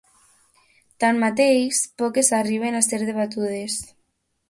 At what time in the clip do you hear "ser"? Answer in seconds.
2.91-3.03